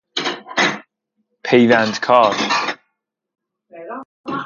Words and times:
پیوند 1.43 1.99
کار 1.99 2.35